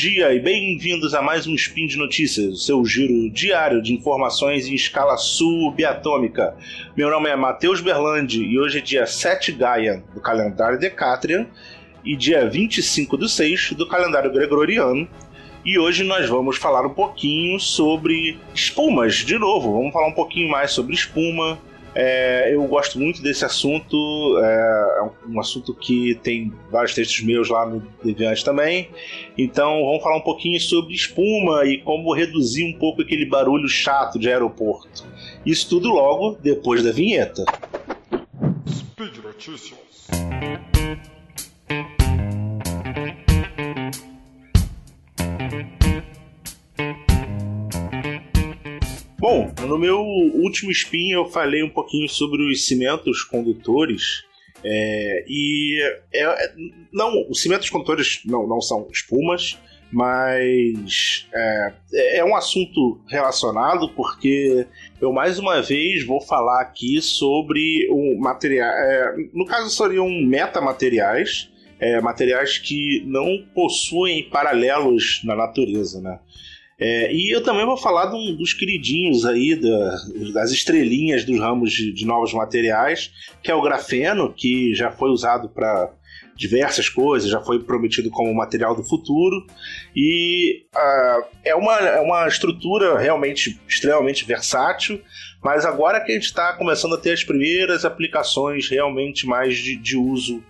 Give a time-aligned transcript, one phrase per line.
[0.00, 4.66] dia e bem-vindos a mais um Spin de Notícias, o seu giro diário de informações
[4.66, 6.56] em escala subatômica.
[6.96, 11.46] Meu nome é Matheus Berlandi e hoje é dia 7 Gaia do calendário Decatrian
[12.02, 15.06] e dia 25 do 6 do calendário Gregoriano.
[15.66, 19.70] E hoje nós vamos falar um pouquinho sobre espumas, de novo.
[19.70, 21.58] Vamos falar um pouquinho mais sobre espuma,
[21.94, 23.96] é, eu gosto muito desse assunto,
[24.42, 28.90] é, é um assunto que tem vários textos meus lá no Deviante também.
[29.36, 34.18] Então vamos falar um pouquinho sobre espuma e como reduzir um pouco aquele barulho chato
[34.18, 35.04] de aeroporto.
[35.44, 37.44] Isso tudo logo depois da vinheta.
[38.68, 39.80] Speed Notícias.
[49.20, 54.24] Bom, no meu último spin eu falei um pouquinho sobre os cimentos condutores.
[54.64, 55.78] É, e
[56.10, 56.54] é, é,
[56.90, 59.58] não, os cimentos condutores não, não são espumas,
[59.92, 61.72] mas é,
[62.16, 64.66] é, um assunto relacionado porque
[64.98, 68.70] eu mais uma vez vou falar aqui sobre o material.
[68.70, 76.18] É, no caso, seriam metamateriais, é, materiais que não possuem paralelos na natureza, né?
[76.80, 79.96] É, e eu também vou falar de um, dos queridinhos aí, da,
[80.32, 85.10] das estrelinhas dos ramos de, de, novos materiais, que é o grafeno, que já foi
[85.10, 85.92] usado para
[86.34, 89.46] diversas coisas, já foi prometido como material do futuro.
[89.94, 95.02] E uh, é, uma, é uma estrutura realmente extremamente versátil,
[95.44, 99.76] mas agora que a gente está começando a ter as primeiras aplicações realmente mais de,
[99.76, 100.42] de uso.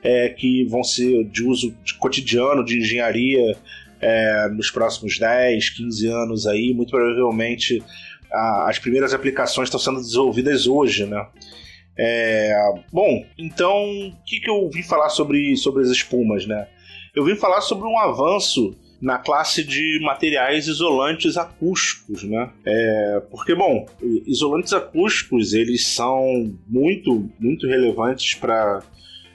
[0.00, 3.56] É, que vão ser de uso cotidiano, de engenharia,
[4.00, 7.82] é, nos próximos 10, 15 anos aí, muito provavelmente
[8.32, 11.26] a, as primeiras aplicações estão sendo desenvolvidas hoje, né?
[12.00, 12.54] É,
[12.92, 16.68] bom, então o que, que eu vim falar sobre, sobre as espumas, né?
[17.14, 22.50] Eu vim falar sobre um avanço na classe de materiais isolantes acústicos, né?
[22.64, 23.86] É, porque, bom,
[24.26, 28.82] isolantes acústicos eles são muito, muito relevantes para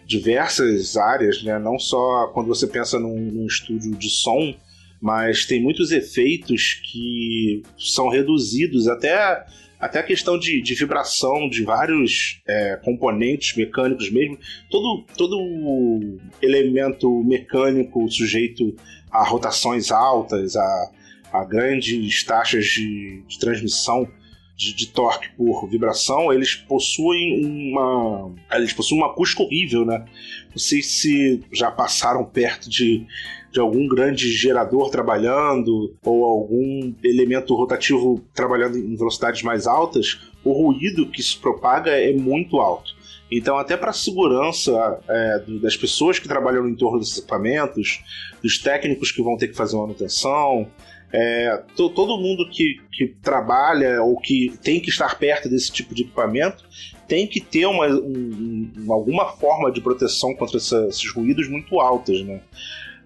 [0.06, 1.58] diversas áreas, né?
[1.60, 4.54] Não só quando você pensa num, num estúdio de som,
[5.02, 9.46] mas tem muitos efeitos que são reduzidos até
[9.84, 17.22] até a questão de, de vibração de vários é, componentes mecânicos mesmo, todo, todo elemento
[17.26, 18.74] mecânico sujeito
[19.12, 20.92] a rotações altas, a,
[21.34, 24.08] a grandes taxas de, de transmissão
[24.56, 28.32] de, de, torque por vibração, eles possuem uma.
[28.52, 30.06] Eles possuem uma acústica horrível, né?
[30.50, 33.06] Não sei se já passaram perto de,
[33.52, 40.52] de algum grande gerador trabalhando ou algum elemento rotativo trabalhando em velocidades mais altas, o
[40.52, 42.92] ruído que se propaga é muito alto.
[43.32, 48.04] Então, até para a segurança é, das pessoas que trabalham no entorno desses equipamentos,
[48.44, 50.70] dos técnicos que vão ter que fazer manutenção,
[51.14, 56.02] é, todo mundo que, que trabalha ou que tem que estar perto desse tipo de
[56.02, 56.66] equipamento
[57.08, 62.20] tem que ter uma, um, alguma forma de proteção contra essa, esses ruídos muito altas,
[62.24, 62.42] né?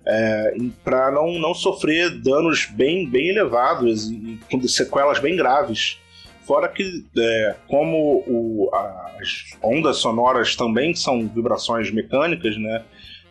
[0.05, 5.99] É, para não, não sofrer danos bem, bem elevados e com sequelas bem graves.
[6.45, 8.69] Fora que, é, como o,
[9.19, 12.85] as ondas sonoras também são vibrações mecânicas, né?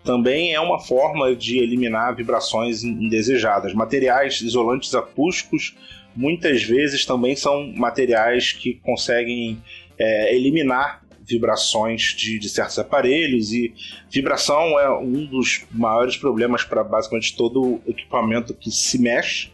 [0.06, 3.74] Também é uma forma de eliminar vibrações indesejadas.
[3.74, 5.76] Materiais isolantes acústicos
[6.14, 9.60] muitas vezes também são materiais que conseguem
[9.98, 13.74] é, eliminar vibrações de, de, certos aparelhos e
[14.08, 19.50] vibração é um dos maiores problemas para basicamente todo equipamento que se mexe.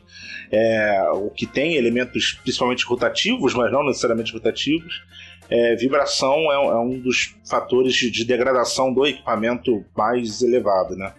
[0.54, 5.02] É, o que tem elementos principalmente rotativos, mas não necessariamente rotativos,
[5.52, 11.12] é, vibração é, é, um dos fatores de, de, degradação do equipamento mais elevado, né?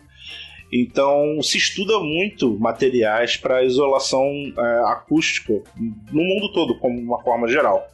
[0.72, 4.26] Então se estuda muito materiais para isolação
[4.58, 5.54] é, acústica
[6.12, 7.88] no mundo todo, como uma forma geral.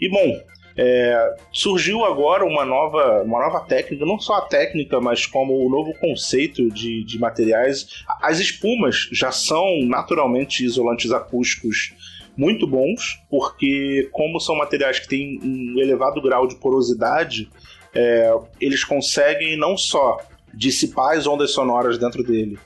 [0.00, 0.40] E bom,
[0.76, 5.68] é, surgiu agora uma nova, uma nova técnica, não só a técnica, mas como o
[5.68, 8.04] novo conceito de, de materiais.
[8.22, 11.92] As espumas já são naturalmente isolantes acústicos
[12.36, 17.48] muito bons, porque como são materiais que têm um elevado grau de porosidade,
[17.94, 20.18] é, eles conseguem não só
[20.52, 22.58] dissipar as ondas sonoras dentro dele,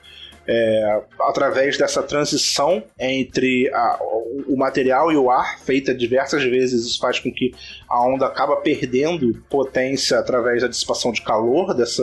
[0.50, 3.98] é, através dessa transição entre a,
[4.46, 7.54] o material e o ar, feita diversas vezes, isso faz com que
[7.86, 12.02] a onda acaba perdendo potência através da dissipação de calor dessa.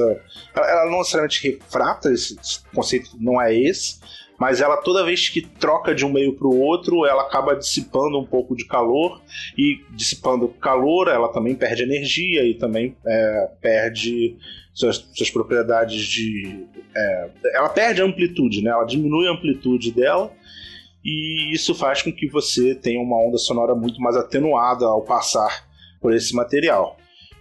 [0.56, 2.38] Ela não necessariamente refrata, esse
[2.74, 4.00] conceito não é esse,
[4.40, 8.20] mas ela toda vez que troca de um meio para o outro, ela acaba dissipando
[8.20, 9.22] um pouco de calor
[9.58, 14.38] e dissipando calor, ela também perde energia e também é, perde
[14.74, 16.66] suas, suas propriedades de.
[16.96, 18.72] É, ela perde a amplitude, né?
[18.72, 20.32] Ela diminui a amplitude dela
[21.04, 25.66] e isso faz com que você tenha uma onda sonora muito mais atenuada ao passar
[26.02, 26.98] por esse material.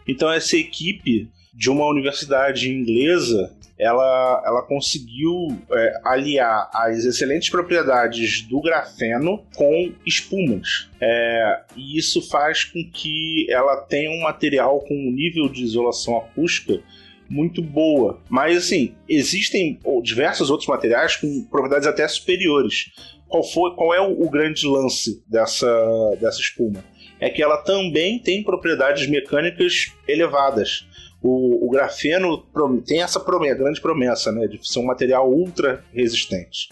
[0.06, 8.42] Então essa equipe de uma universidade inglesa ela, ela conseguiu é, aliar as excelentes propriedades
[8.42, 10.88] do grafeno com espumas.
[11.00, 16.16] É, e isso faz com que ela tenha um material com um nível de isolação
[16.16, 16.80] acústica
[17.28, 18.20] muito boa.
[18.28, 22.92] Mas assim, existem diversos outros materiais com propriedades até superiores.
[23.26, 26.84] Qual, foi, qual é o, o grande lance dessa, dessa espuma?
[27.18, 30.86] É que ela também tem propriedades mecânicas elevadas
[31.24, 32.44] o, o grafeno
[32.86, 36.68] tem essa promessa, grande promessa né, de ser um material ultra resistente.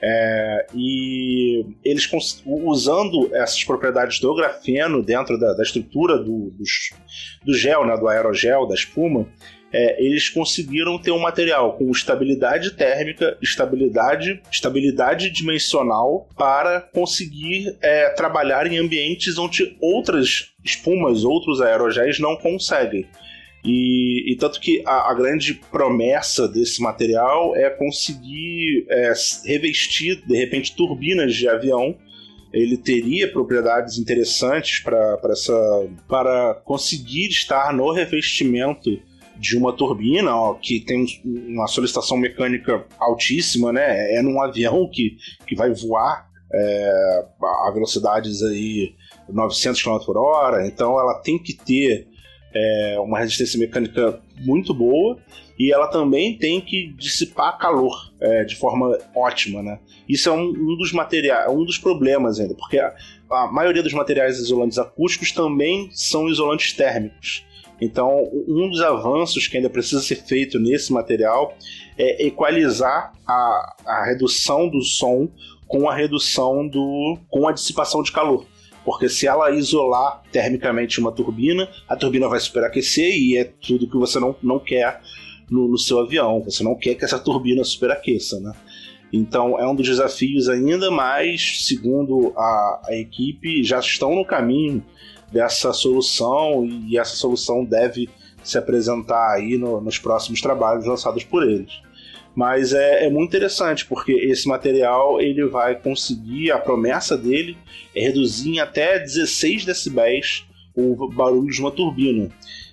[0.00, 2.08] É, e eles
[2.46, 6.62] usando essas propriedades do grafeno dentro da, da estrutura do, do,
[7.44, 9.26] do, gel, né, do aerogel, da espuma,
[9.72, 18.10] é, eles conseguiram ter um material com estabilidade térmica, estabilidade, estabilidade dimensional para conseguir é,
[18.10, 23.04] trabalhar em ambientes onde outras espumas, outros aerogéis não conseguem.
[23.64, 29.12] E, e, tanto que a, a, grande promessa desse material é conseguir é,
[29.44, 31.96] revestir, de repente, turbinas de avião.
[32.52, 38.90] Ele teria propriedades interessantes para essa para conseguir estar no revestimento
[39.36, 44.14] de uma turbina ó, que tem uma solicitação mecânica altíssima, né?
[44.14, 45.16] É num avião que,
[45.46, 47.24] que vai voar é,
[47.66, 48.94] a velocidades aí
[49.28, 52.07] 900 km por hora, então ela tem que ter
[52.54, 55.18] é, uma resistência mecânica muito boa
[55.58, 59.80] e ela também tem que dissipar calor é, de forma ótima, né?
[60.08, 62.94] Isso é um, um, dos materiais, um dos problemas ainda, porque a,
[63.30, 67.44] a, maioria dos materiais isolantes acústicos também são isolantes térmicos.
[67.80, 71.56] Então, um dos avanços que ainda precisa ser feito nesse material
[71.96, 75.28] é equalizar a, a redução do som
[75.66, 78.46] com a redução do com a dissipação de calor.
[78.88, 83.98] Porque se ela isolar termicamente uma turbina, a turbina vai superaquecer e é tudo que
[83.98, 85.02] você não, não quer
[85.50, 86.42] no, no seu avião.
[86.44, 88.50] Você não quer que essa turbina superaqueça, né?
[89.12, 94.82] Então é um dos desafios ainda, mas segundo a, a equipe, já estão no caminho
[95.30, 98.08] dessa solução e essa solução deve
[98.42, 101.82] se apresentar aí no, nos próximos trabalhos lançados por eles.
[102.38, 107.58] Mas é, é, muito interessante, porque esse material ele vai conseguir, a promessa dele
[107.92, 112.30] é reduzir em até 16 decibéis o barulho de uma turbina.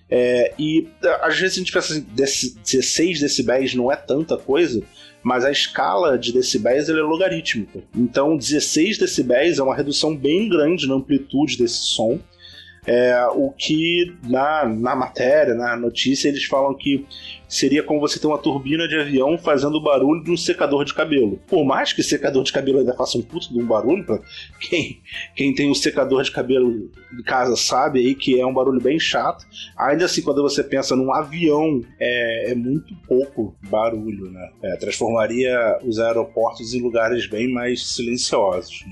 [0.07, 0.87] É, e
[1.19, 4.83] às vezes a gente pensa assim, 16 decibéis não é tanta coisa,
[5.23, 7.79] mas a escala de decibéis é logarítmica.
[7.95, 12.19] Então 16 decibéis é uma redução bem grande na amplitude desse som.
[12.85, 17.05] É, o que na, na matéria, na notícia, eles falam que
[17.47, 20.93] seria como você ter uma turbina de avião fazendo o barulho de um secador de
[20.93, 21.39] cabelo.
[21.47, 24.19] Por mais que secador de cabelo ainda faça um puto de um barulho, pra
[24.59, 25.01] quem,
[25.35, 28.99] quem tem um secador de cabelo em casa sabe aí que é um barulho bem
[28.99, 29.45] chato.
[29.77, 34.51] Ainda assim, quando você pensa num avião, é, é muito pouco barulho, né?
[34.61, 38.83] É, transformaria os aeroportos em lugares bem mais silenciosos.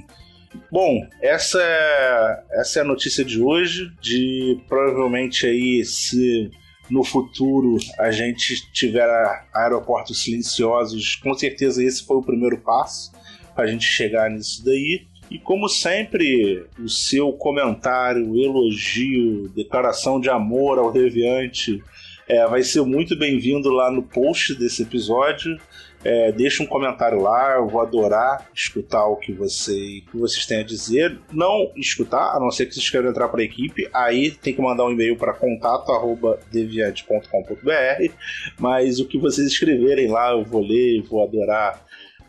[0.74, 3.92] Bom, essa é, essa é a notícia de hoje.
[4.02, 6.50] De provavelmente aí se
[6.90, 9.08] no futuro a gente tiver
[9.54, 13.12] aeroportos silenciosos, com certeza esse foi o primeiro passo
[13.54, 15.06] para a gente chegar nisso daí.
[15.30, 21.84] E como sempre, o seu comentário, elogio, declaração de amor ao Deviante
[22.28, 25.56] é, vai ser muito bem-vindo lá no post desse episódio.
[26.04, 30.60] É, deixa um comentário lá, eu vou adorar escutar o que, você, que vocês têm
[30.60, 31.18] a dizer.
[31.32, 34.62] Não escutar, a não ser que vocês queiram entrar para a equipe, aí tem que
[34.62, 38.14] mandar um e-mail para contato@deviante.com.br.
[38.60, 41.82] Mas o que vocês escreverem lá, eu vou ler, vou adorar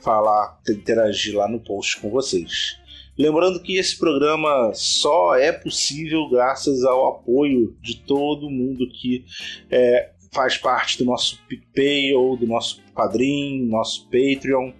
[0.04, 2.78] falar, interagir lá no post com vocês.
[3.16, 9.24] Lembrando que esse programa só é possível graças ao apoio de todo mundo que
[9.70, 14.72] é, faz parte do nosso PicPay ou do nosso Padrim, nosso Patreon,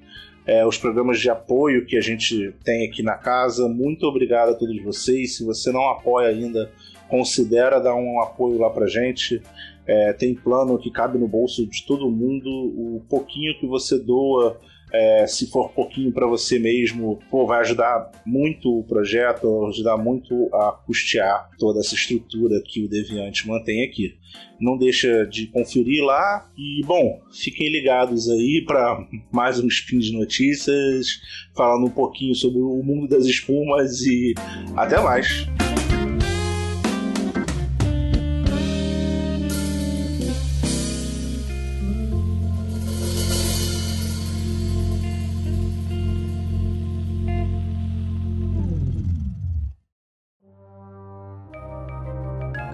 [0.47, 3.67] é, os programas de apoio que a gente tem aqui na casa.
[3.69, 5.37] Muito obrigado a todos vocês.
[5.37, 6.71] Se você não apoia ainda,
[7.09, 9.41] considera dar um apoio lá pra gente.
[9.87, 12.49] É, tem plano que cabe no bolso de todo mundo.
[12.51, 14.61] O pouquinho que você doa
[14.97, 20.49] É, se for pouquinho para você mesmo, pô, vai ajudar muito o projeto, ajudar muito
[20.55, 24.15] a custear toda essa estrutura que o Deviante mantém aqui.
[24.61, 30.13] Não deixa de conferir lá e, bom, fiquem ligados aí para mais um spin de
[30.13, 31.21] notícias,
[31.57, 34.33] falando um pouquinho sobre o mundo das espumas e
[34.77, 35.49] até mais.